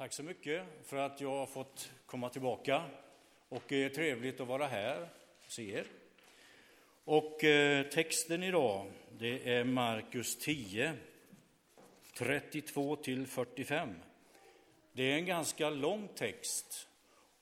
[0.00, 2.82] Tack så mycket för att jag har fått komma tillbaka.
[3.48, 5.08] Och det är trevligt att vara här
[5.44, 5.86] och se er.
[7.04, 8.86] Och eh, texten idag,
[9.18, 10.94] det är Markus 10,
[12.18, 13.94] 32 till 45.
[14.92, 16.88] Det är en ganska lång text.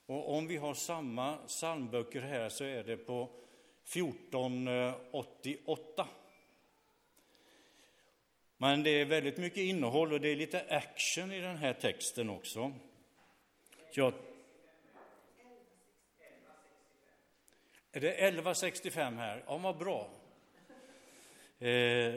[0.05, 3.29] Och om vi har samma psalmböcker här så är det på
[3.83, 6.07] 1488.
[8.61, 12.29] Men det är väldigt mycket innehåll och det är lite action i den här texten
[12.29, 12.73] också.
[13.93, 14.13] Jag...
[17.91, 19.43] Är det 1165 här?
[19.47, 20.09] Ja, vad bra.
[21.59, 22.15] Eh,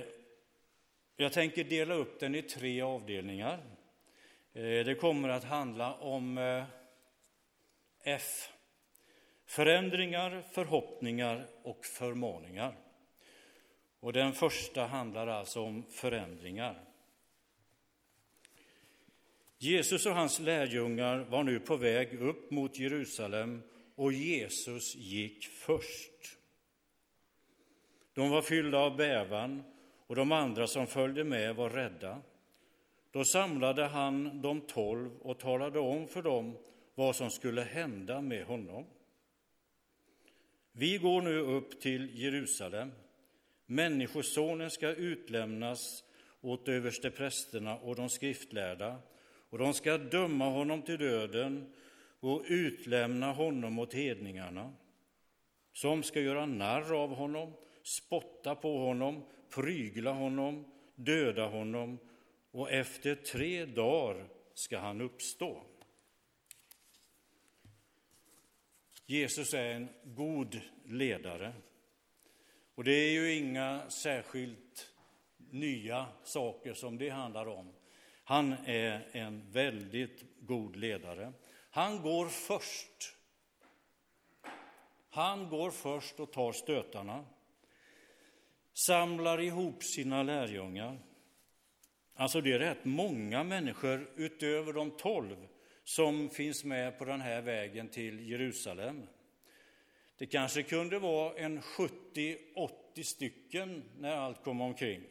[1.16, 3.58] jag tänker dela upp den i tre avdelningar.
[4.52, 6.64] Eh, det kommer att handla om eh,
[8.04, 8.52] F.
[9.46, 12.74] Förändringar, förhoppningar och förmaningar.
[14.02, 16.84] Och den första handlar alltså om förändringar.
[19.58, 23.62] Jesus och hans lärjungar var nu på väg upp mot Jerusalem
[23.94, 26.38] och Jesus gick först.
[28.12, 29.62] De var fyllda av bävan
[30.06, 32.22] och de andra som följde med var rädda.
[33.10, 36.56] Då samlade han de tolv och talade om för dem
[36.94, 38.86] vad som skulle hända med honom.
[40.72, 42.90] Vi går nu upp till Jerusalem
[43.72, 46.04] Människosonen ska utlämnas
[46.40, 48.98] åt översteprästerna och de skriftlärda,
[49.50, 51.74] och de ska döma honom till döden
[52.20, 54.72] och utlämna honom åt hedningarna,
[55.72, 61.98] som ska göra narr av honom, spotta på honom, prygla honom, döda honom,
[62.50, 65.62] och efter tre dagar ska han uppstå.
[69.06, 71.52] Jesus är en god ledare.
[72.74, 74.92] Och det är ju inga särskilt
[75.50, 77.72] nya saker som det handlar om.
[78.24, 81.32] Han är en väldigt god ledare.
[81.70, 83.16] Han går först.
[85.10, 87.24] Han går först och tar stötarna.
[88.86, 90.98] Samlar ihop sina lärjungar.
[92.14, 95.48] Alltså det är rätt många människor utöver de tolv
[95.84, 99.06] som finns med på den här vägen till Jerusalem.
[100.22, 105.02] Det kanske kunde vara en 70-80 stycken när allt kom omkring.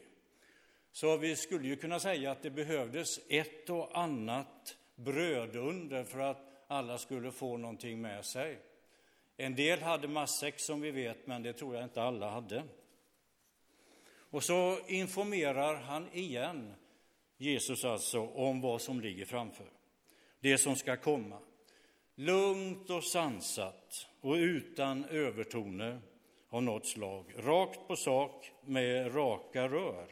[0.92, 6.64] Så vi skulle ju kunna säga att det behövdes ett och annat brödunder för att
[6.66, 8.58] alla skulle få någonting med sig.
[9.36, 12.62] En del hade matsäck som vi vet, men det tror jag inte alla hade.
[14.14, 16.74] Och så informerar han igen,
[17.36, 19.66] Jesus alltså, om vad som ligger framför.
[20.40, 21.38] Det som ska komma.
[22.14, 26.00] Lugnt och sansat och utan övertoner
[26.48, 27.34] av något slag.
[27.36, 30.06] Rakt på sak med raka rör.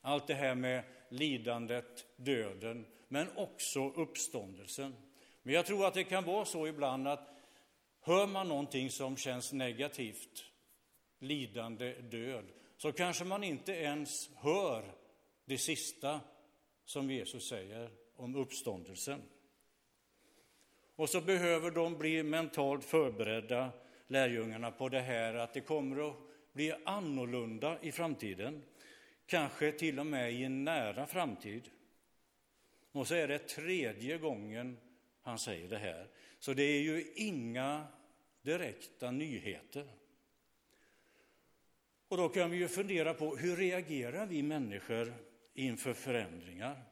[0.00, 4.94] Allt det här med lidandet, döden, men också uppståndelsen.
[5.42, 7.28] Men jag tror att det kan vara så ibland att
[8.00, 10.44] hör man någonting som känns negativt,
[11.18, 12.44] lidande, död,
[12.76, 14.94] så kanske man inte ens hör
[15.44, 16.20] det sista
[16.84, 19.22] som Jesus säger om uppståndelsen.
[20.96, 23.70] Och så behöver de bli mentalt förberedda,
[24.06, 26.16] lärjungarna, på det här att det kommer att
[26.52, 28.62] bli annorlunda i framtiden.
[29.26, 31.70] Kanske till och med i en nära framtid.
[32.92, 34.78] Och så är det tredje gången
[35.22, 36.06] han säger det här.
[36.38, 37.86] Så det är ju inga
[38.42, 39.88] direkta nyheter.
[42.08, 45.14] Och då kan vi ju fundera på hur reagerar vi människor
[45.54, 46.91] inför förändringar?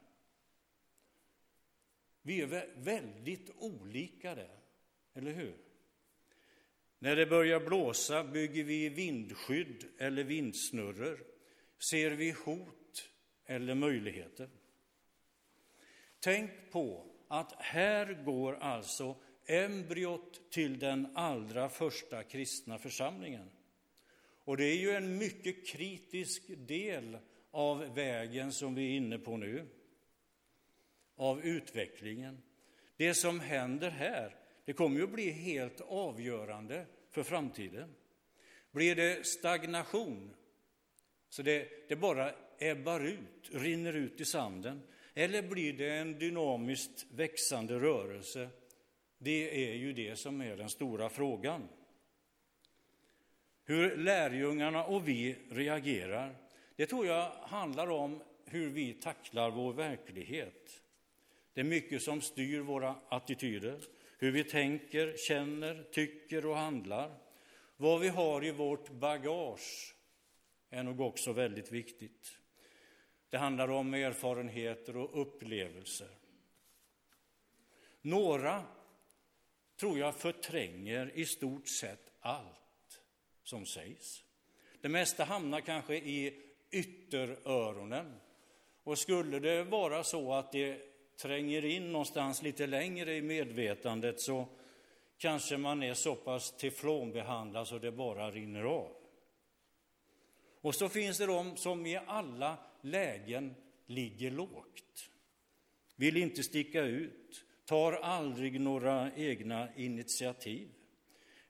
[2.23, 4.59] Vi är väldigt olika där,
[5.15, 5.57] eller hur?
[6.99, 11.25] När det börjar blåsa bygger vi vindskydd eller vindsnurror.
[11.91, 13.11] Ser vi hot
[13.47, 14.49] eller möjligheter?
[16.21, 19.17] Tänk på att här går alltså
[19.47, 23.51] embryot till den allra första kristna församlingen.
[24.45, 27.19] Och det är ju en mycket kritisk del
[27.51, 29.67] av vägen som vi är inne på nu
[31.21, 32.43] av utvecklingen.
[32.97, 37.95] Det som händer här, det kommer ju att bli helt avgörande för framtiden.
[38.71, 40.35] Blir det stagnation,
[41.29, 44.83] så det, det bara ebbar ut, rinner ut i sanden,
[45.15, 48.49] eller blir det en dynamiskt växande rörelse?
[49.19, 51.69] Det är ju det som är den stora frågan.
[53.65, 56.37] Hur lärjungarna och vi reagerar,
[56.77, 60.83] det tror jag handlar om hur vi tacklar vår verklighet.
[61.61, 63.81] Det är mycket som styr våra attityder,
[64.19, 67.19] hur vi tänker, känner, tycker och handlar.
[67.77, 69.95] Vad vi har i vårt bagage
[70.71, 72.39] är nog också väldigt viktigt.
[73.31, 76.09] Det handlar om erfarenheter och upplevelser.
[78.01, 78.65] Några
[79.81, 83.03] tror jag förtränger i stort sett allt
[83.43, 84.25] som sägs.
[84.81, 88.21] Det mesta hamnar kanske i ytteröronen.
[88.83, 90.90] Och skulle det vara så att det
[91.23, 94.49] tränger in någonstans lite längre i medvetandet så
[95.19, 98.93] kanske man är så pass teflonbehandlad så det bara rinner av.
[100.61, 103.55] Och så finns det de som i alla lägen
[103.87, 105.11] ligger lågt,
[105.97, 110.69] vill inte sticka ut, tar aldrig några egna initiativ,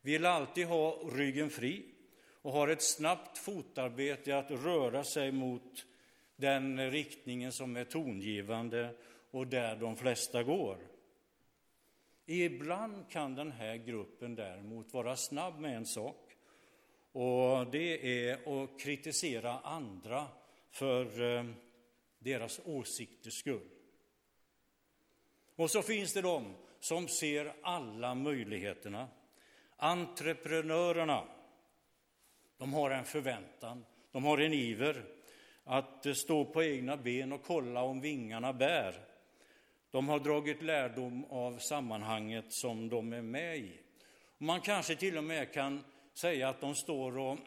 [0.00, 1.84] vill alltid ha ryggen fri
[2.43, 5.87] och har ett snabbt fotarbete att röra sig mot
[6.37, 8.94] den riktningen som är tongivande
[9.31, 10.79] och där de flesta går.
[12.27, 16.37] Ibland kan den här gruppen däremot vara snabb med en sak
[17.12, 20.27] och det är att kritisera andra
[20.71, 21.44] för eh,
[22.19, 23.69] deras åsikters skull.
[25.56, 29.09] Och så finns det de som ser alla möjligheterna.
[29.77, 31.25] Entreprenörerna,
[32.59, 35.05] de har en förväntan, de har en iver
[35.65, 39.10] att eh, stå på egna ben och kolla om vingarna bär.
[39.91, 43.81] De har dragit lärdom av sammanhanget som de är med i.
[44.39, 45.85] Man kanske till och med kan
[46.15, 47.39] säga att de står och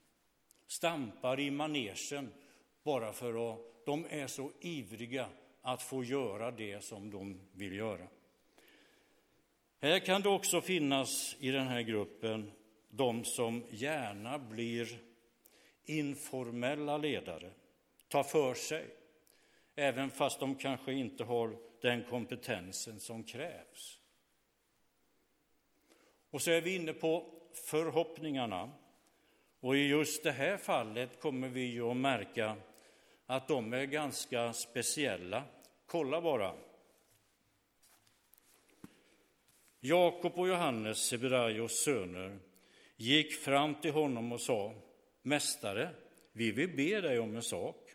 [0.66, 2.32] stampar i manegen
[2.82, 5.26] bara för att de är så ivriga
[5.62, 8.06] att få göra det som de vill göra.
[9.80, 12.52] Här kan det också finnas i den här gruppen
[12.90, 14.98] de som gärna blir
[15.84, 17.50] informella ledare,
[18.08, 18.86] tar för sig,
[19.76, 24.00] även fast de kanske inte har den kompetensen som krävs.
[26.30, 27.32] Och så är vi inne på
[27.70, 28.72] förhoppningarna.
[29.60, 32.56] Och i just det här fallet kommer vi ju att märka
[33.26, 35.44] att de är ganska speciella.
[35.86, 36.54] Kolla bara.
[39.80, 42.38] Jakob och Johannes, Seberaios söner,
[42.96, 44.74] gick fram till honom och sa
[45.22, 45.90] Mästare,
[46.32, 47.85] vi vill be dig om en sak.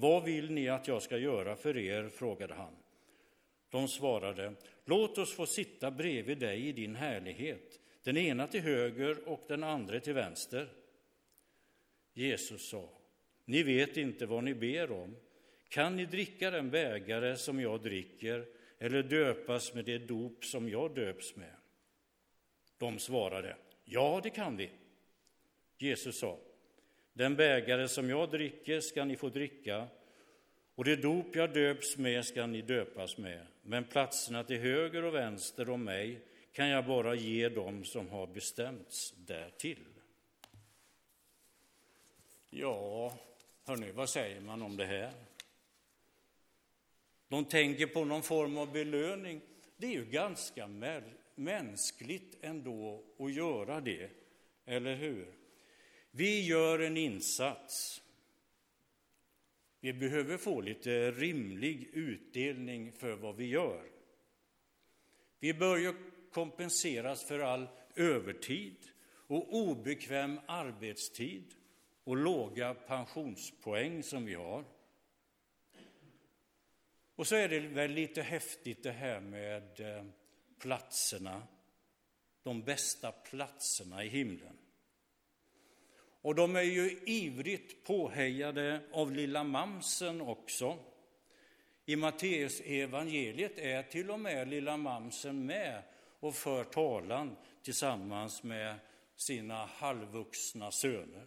[0.00, 2.08] Vad vill ni att jag ska göra för er?
[2.08, 2.76] frågade han.
[3.70, 4.54] De svarade,
[4.84, 9.64] låt oss få sitta bredvid dig i din härlighet, den ena till höger och den
[9.64, 10.72] andra till vänster.
[12.12, 12.88] Jesus sa,
[13.44, 15.16] ni vet inte vad ni ber om.
[15.68, 18.46] Kan ni dricka den bägare som jag dricker
[18.78, 21.54] eller döpas med det dop som jag döps med?
[22.78, 24.70] De svarade, ja, det kan vi.
[25.78, 26.38] Jesus sa,
[27.18, 29.88] den bägare som jag dricker ska ni få dricka
[30.74, 35.14] och det dop jag döps med ska ni döpas med, men platserna till höger och
[35.14, 36.20] vänster om mig
[36.52, 39.84] kan jag bara ge dem som har bestämts därtill.
[42.50, 43.18] Ja,
[43.64, 45.12] hörni, vad säger man om det här?
[47.28, 49.40] De tänker på någon form av belöning.
[49.76, 50.68] Det är ju ganska
[51.34, 54.10] mänskligt ändå att göra det,
[54.64, 55.37] eller hur?
[56.10, 58.02] Vi gör en insats.
[59.80, 63.90] Vi behöver få lite rimlig utdelning för vad vi gör.
[65.38, 65.94] Vi bör ju
[66.32, 68.76] kompenseras för all övertid
[69.10, 71.54] och obekväm arbetstid
[72.04, 74.64] och låga pensionspoäng som vi har.
[77.14, 80.04] Och så är det väl lite häftigt det här med eh,
[80.58, 81.42] platserna,
[82.42, 84.58] de bästa platserna i himlen.
[86.28, 90.78] Och de är ju ivrigt påhejade av lilla mamsen också.
[91.86, 95.82] I Matteus evangeliet är till och med lilla mamsen med
[96.20, 98.74] och för talan tillsammans med
[99.16, 101.26] sina halvvuxna söner.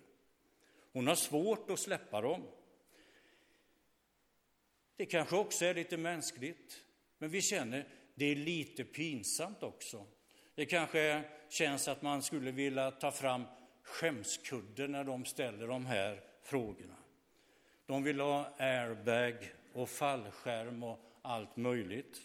[0.93, 2.43] Hon har svårt att släppa dem.
[4.95, 6.83] Det kanske också är lite mänskligt,
[7.17, 10.05] men vi känner det är lite pinsamt också.
[10.55, 13.43] Det kanske känns att man skulle vilja ta fram
[13.91, 16.95] skämskudde när de ställer de här frågorna.
[17.85, 22.21] De vill ha airbag och fallskärm och allt möjligt.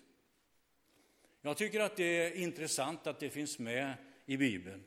[1.42, 3.94] Jag tycker att det är intressant att det finns med
[4.26, 4.85] i Bibeln.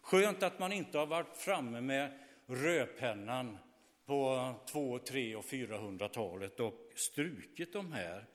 [0.00, 3.58] Skönt att man inte har varit framme med rödpennan
[4.06, 8.26] på 2, 3 och 400-talet och strukit de här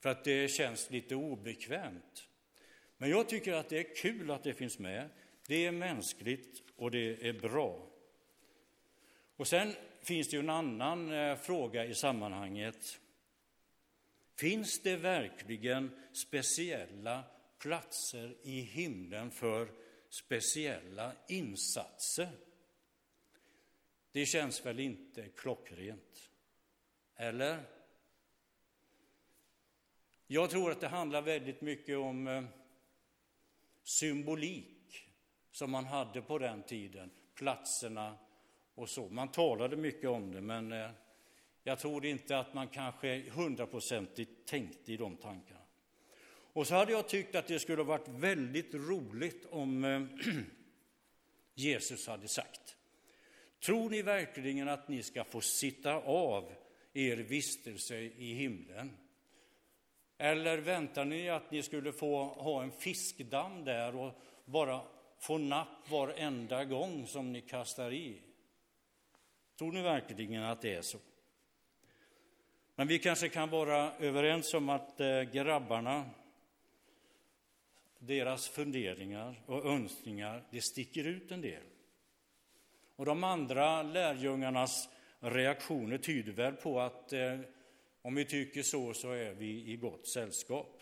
[0.00, 2.28] för att det känns lite obekvämt.
[2.96, 5.08] Men jag tycker att det är kul att det finns med.
[5.46, 7.86] Det är mänskligt och det är bra.
[9.36, 13.00] Och sen finns det ju en annan eh, fråga i sammanhanget.
[14.36, 17.24] Finns det verkligen speciella
[17.58, 19.68] platser i himlen för
[20.08, 22.28] speciella insatser?
[24.12, 26.30] Det känns väl inte klockrent?
[27.16, 27.62] Eller?
[30.26, 32.44] Jag tror att det handlar väldigt mycket om eh,
[33.82, 34.79] symbolik
[35.52, 38.16] som man hade på den tiden, platserna
[38.74, 39.08] och så.
[39.08, 40.90] Man talade mycket om det, men eh,
[41.62, 45.60] jag tror inte att man kanske hundraprocentigt tänkte i de tankarna.
[46.52, 50.02] Och så hade jag tyckt att det skulle varit väldigt roligt om eh,
[51.54, 52.76] Jesus hade sagt.
[53.60, 56.52] Tror ni verkligen att ni ska få sitta av
[56.92, 58.96] er vistelse i himlen?
[60.18, 64.12] Eller väntar ni att ni skulle få ha en fiskdamm där och
[64.44, 64.80] bara
[65.20, 68.20] få napp varenda gång som ni kastar i?
[69.58, 70.98] Tror ni verkligen att det är så?
[72.74, 76.10] Men vi kanske kan vara överens om att eh, grabbarna,
[77.98, 81.62] deras funderingar och önskningar, det sticker ut en del.
[82.96, 84.88] Och de andra lärjungarnas
[85.20, 87.40] reaktioner tyder väl på att eh,
[88.02, 90.79] om vi tycker så, så är vi i gott sällskap.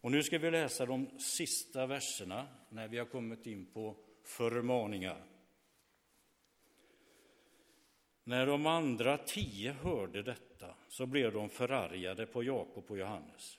[0.00, 5.24] Och nu ska vi läsa de sista verserna när vi har kommit in på förmaningar.
[8.24, 13.58] När de andra tio hörde detta så blev de förargade på Jakob och Johannes.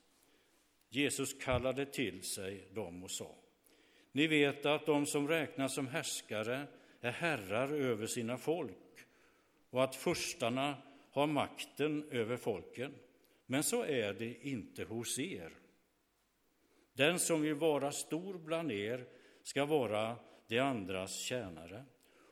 [0.89, 3.35] Jesus kallade till sig dem och sa,
[4.11, 6.67] ni vet att de som räknas som härskare
[7.01, 9.05] är herrar över sina folk
[9.69, 10.77] och att furstarna
[11.11, 12.93] har makten över folken.
[13.45, 15.51] Men så är det inte hos er.
[16.93, 19.05] Den som vill vara stor bland er
[19.43, 20.15] ska vara
[20.47, 21.85] de andras tjänare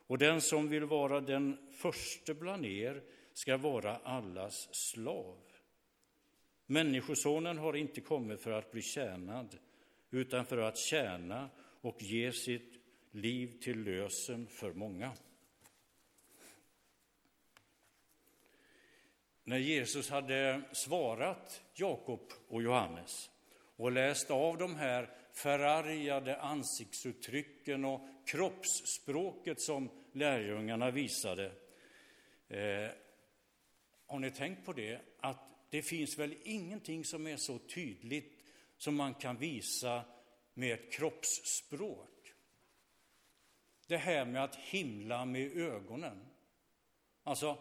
[0.07, 5.37] och den som vill vara den förste bland er ska vara allas slav.
[6.65, 9.57] Människosonen har inte kommit för att bli tjänad
[10.09, 11.49] utan för att tjäna
[11.81, 12.73] och ge sitt
[13.11, 15.11] liv till lösen för många.
[19.43, 23.29] När Jesus hade svarat Jakob och Johannes
[23.79, 31.45] och läst av de här förargade ansiktsuttrycken och kroppsspråket som lärjungarna visade.
[32.47, 32.89] Eh,
[34.05, 35.01] har ni tänkt på det?
[35.19, 38.43] Att det finns väl ingenting som är så tydligt
[38.77, 40.03] som man kan visa
[40.53, 42.33] med ett kroppsspråk
[43.87, 46.25] det här med att himla med ögonen.
[47.23, 47.57] Alltså,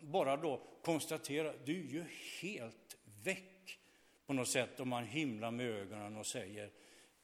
[0.00, 2.04] bara då konstatera, du är ju
[2.40, 3.57] helt väck
[4.28, 6.70] på något sätt om man himlar med ögonen och säger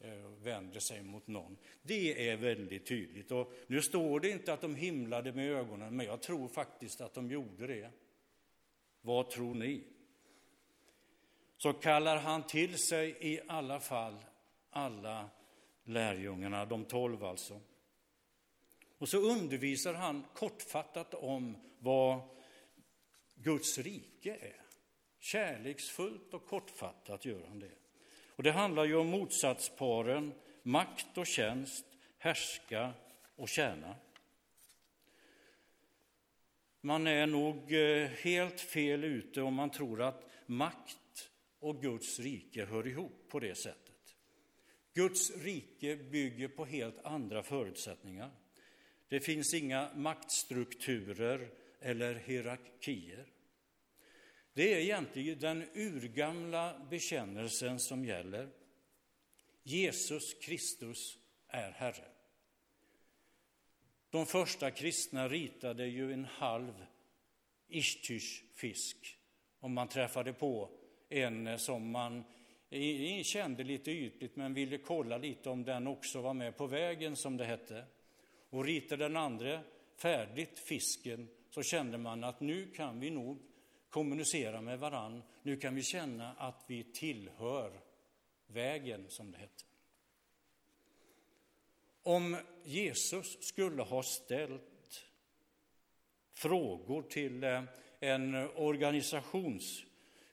[0.00, 1.56] eh, vänder sig mot någon.
[1.82, 3.30] Det är väldigt tydligt.
[3.30, 7.14] Och nu står det inte att de himlade med ögonen, men jag tror faktiskt att
[7.14, 7.90] de gjorde det.
[9.00, 9.84] Vad tror ni?
[11.56, 14.16] Så kallar han till sig i alla fall
[14.70, 15.30] alla
[15.84, 17.60] lärjungarna, de tolv alltså.
[18.98, 22.20] Och så undervisar han kortfattat om vad
[23.34, 24.63] Guds rike är.
[25.24, 27.70] Kärleksfullt och kortfattat gör han det.
[28.28, 31.84] Och det handlar ju om motsatsparen makt och tjänst,
[32.18, 32.92] härska
[33.36, 33.96] och tjäna.
[36.80, 42.64] Man är nog eh, helt fel ute om man tror att makt och Guds rike
[42.64, 44.16] hör ihop på det sättet.
[44.94, 48.30] Guds rike bygger på helt andra förutsättningar.
[49.08, 51.50] Det finns inga maktstrukturer
[51.80, 53.33] eller hierarkier.
[54.54, 58.48] Det är egentligen den urgamla bekännelsen som gäller.
[59.62, 61.18] Jesus Kristus
[61.48, 62.04] är Herre.
[64.10, 66.86] De första kristna ritade ju en halv
[67.68, 69.18] Ishtysh-fisk
[69.60, 70.70] om man träffade på
[71.08, 72.24] en som man
[73.22, 77.36] kände lite ytligt men ville kolla lite om den också var med på vägen, som
[77.36, 77.84] det hette
[78.50, 79.60] och ritade den andra
[79.96, 83.38] färdigt fisken så kände man att nu kan vi nog
[83.94, 85.22] kommunicera med varann.
[85.42, 87.80] Nu kan vi känna att vi tillhör
[88.46, 89.64] vägen, som det hette.
[92.02, 95.04] Om Jesus skulle ha ställt
[96.32, 97.62] frågor till eh,
[98.00, 99.84] en organisations,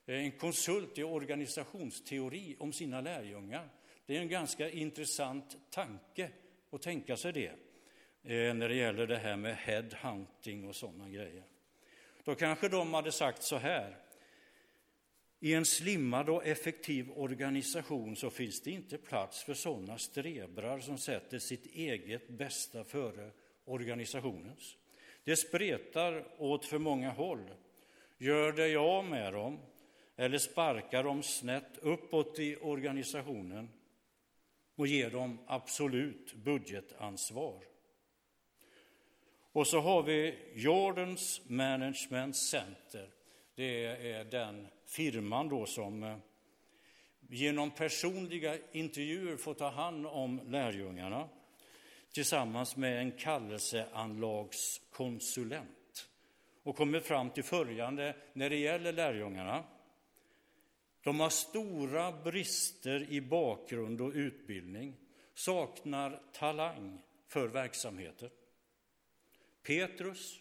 [0.05, 3.69] eh, en konsult i organisationsteori om sina lärjungar.
[4.05, 6.31] Det är en ganska intressant tanke
[6.69, 7.51] att tänka sig det.
[8.23, 11.50] Eh, när det gäller det här med headhunting och sådana grejer.
[12.23, 13.97] Då kanske de hade sagt så här.
[15.39, 20.97] I en slimmad och effektiv organisation så finns det inte plats för sådana strebrar som
[20.97, 23.31] sätter sitt eget bästa före
[23.65, 24.77] organisationens.
[25.23, 27.51] Det spretar åt för många håll.
[28.17, 29.59] Gör dig av med dem
[30.15, 33.69] eller sparkar dem snett uppåt i organisationen
[34.75, 37.70] och ger dem absolut budgetansvar.
[39.53, 43.09] Och så har vi Jordans Management Center.
[43.55, 46.17] det är den firman då som eh,
[47.29, 51.29] genom personliga intervjuer får ta hand om lärjungarna
[52.11, 56.09] tillsammans med en kallelseanlagskonsulent
[56.63, 59.63] och kommer fram till följande när det gäller lärjungarna.
[61.03, 64.95] De har stora brister i bakgrund och utbildning,
[65.33, 68.29] saknar talang för verksamheten.
[69.63, 70.39] Petrus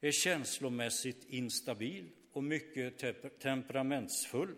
[0.00, 2.98] är känslomässigt instabil och mycket
[3.40, 4.56] temperamentsfull.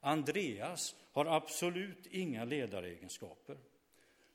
[0.00, 3.58] Andreas har absolut inga ledaregenskaper.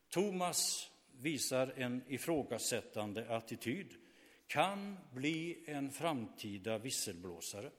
[0.09, 3.95] Thomas visar en ifrågasättande attityd,
[4.47, 7.71] kan bli en framtida visselblåsare.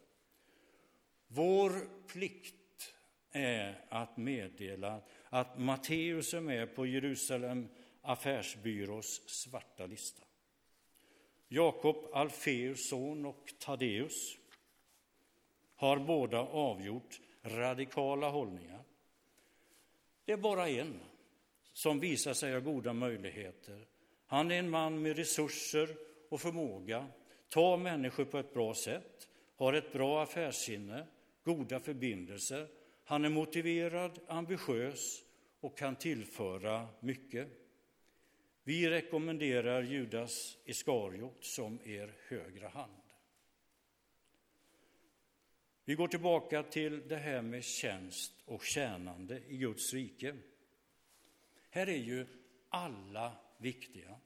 [1.27, 1.73] Vår
[2.07, 2.95] plikt
[3.31, 7.69] är att meddela att Matteus är med på Jerusalem
[8.03, 10.25] affärsbyrås svarta lista.
[11.53, 14.37] Jakob, Alfeus son och Taddeus
[15.75, 18.85] har båda avgjort radikala hållningar.
[20.25, 21.01] Det är bara en
[21.73, 23.87] som visar sig ha goda möjligheter.
[24.27, 25.97] Han är en man med resurser
[26.29, 27.07] och förmåga,
[27.49, 31.07] tar människor på ett bra sätt, har ett bra affärssinne,
[31.45, 32.69] goda förbindelser.
[33.05, 35.23] Han är motiverad, ambitiös
[35.61, 37.60] och kan tillföra mycket.
[38.71, 43.03] Vi rekommenderar Judas Iskariot som er högra hand.
[45.85, 50.37] Vi går tillbaka till det här med tjänst och tjänande i Guds rike.
[51.71, 52.27] Här är ju
[52.69, 54.17] alla viktiga.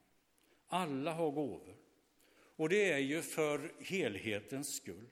[0.66, 1.76] Alla har gåvor.
[2.56, 5.08] Och det är ju för helhetens skull.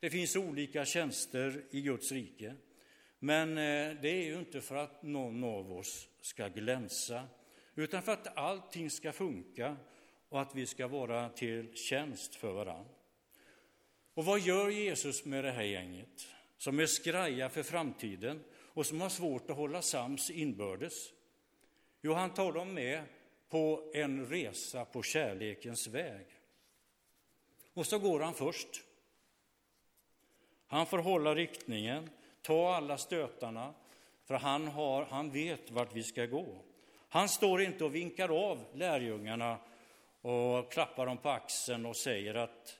[0.00, 2.54] Det finns olika tjänster i Guds rike,
[3.18, 7.28] men eh, det är ju inte för att någon av oss ska glänsa,
[7.76, 9.76] utan för att allting ska funka
[10.28, 12.94] och att vi ska vara till tjänst för varandra.
[14.14, 19.00] Och vad gör Jesus med det här gänget som är skraja för framtiden och som
[19.00, 21.12] har svårt att hålla sams inbördes?
[22.00, 23.02] Jo, han tar dem med
[23.48, 26.26] på en resa på kärlekens väg.
[27.74, 28.82] Och så går han först.
[30.66, 32.10] Han får hålla riktningen,
[32.42, 33.74] ta alla stötarna,
[34.24, 36.62] för han, har, han vet vart vi ska gå.
[37.16, 39.58] Han står inte och vinkar av lärjungarna
[40.20, 42.78] och klappar dem på axeln och säger att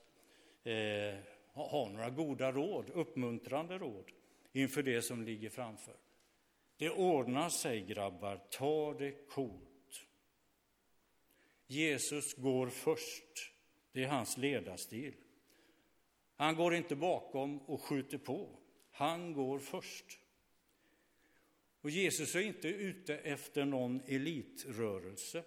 [0.64, 1.18] eh,
[1.52, 4.04] ha några goda råd, uppmuntrande råd
[4.52, 5.94] inför det som ligger framför.
[6.76, 8.40] Det ordnar sig, grabbar.
[8.50, 10.06] Ta det coolt.
[11.66, 13.52] Jesus går först.
[13.92, 15.14] Det är hans ledarstil.
[16.36, 18.48] Han går inte bakom och skjuter på.
[18.90, 20.18] Han går först.
[21.86, 25.42] Och Jesus är inte ute efter någon elitrörelse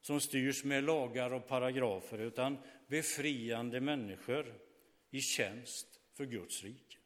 [0.00, 4.54] som styrs med lagar och paragrafer, utan befriande människor
[5.10, 6.98] i tjänst för Guds rike.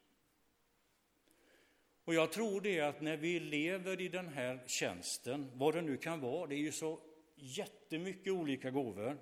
[2.03, 5.97] Och jag tror det att när vi lever i den här tjänsten, vad det nu
[5.97, 6.99] kan vara, det är ju så
[7.35, 9.17] jättemycket olika gåvor,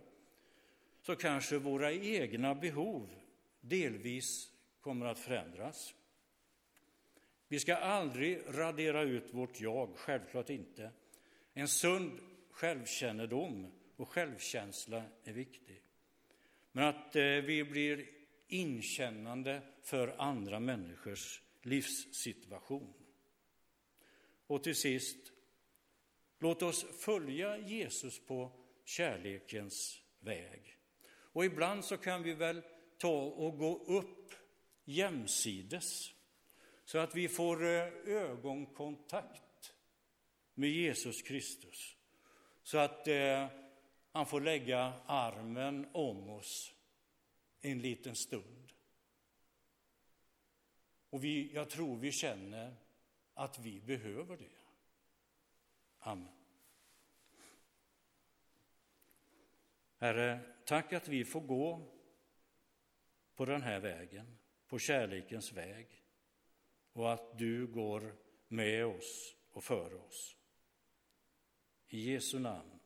[1.01, 3.09] så kanske våra egna behov
[3.61, 5.93] delvis kommer att förändras.
[7.51, 10.91] Vi ska aldrig radera ut vårt jag, självklart inte.
[11.53, 12.19] En sund
[12.51, 15.81] självkännedom och självkänsla är viktig.
[16.71, 18.05] Men att eh, vi blir
[18.47, 22.93] inkännande för andra människors livssituation.
[24.47, 25.31] Och till sist,
[26.39, 28.51] låt oss följa Jesus på
[28.85, 30.77] kärlekens väg.
[31.09, 32.61] Och ibland så kan vi väl
[32.97, 34.33] ta och gå upp
[34.85, 36.13] jämsides
[36.89, 39.73] så att vi får eh, ögonkontakt
[40.53, 41.97] med Jesus Kristus.
[42.63, 43.47] Så att eh,
[44.11, 46.73] han får lägga armen om oss
[47.61, 48.73] en liten stund.
[51.09, 52.75] Och vi, jag tror vi känner
[53.33, 54.57] att vi behöver det.
[55.99, 56.35] Amen.
[59.97, 61.91] Herre, tack att vi får gå
[63.35, 65.98] på den här vägen, på kärlekens väg
[66.93, 68.15] och att du går
[68.47, 70.37] med oss och för oss.
[71.87, 72.78] I Jesu namn.